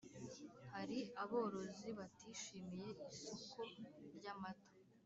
[0.73, 3.59] Hari aborozi batishimiye isoko
[4.15, 4.71] ry’amata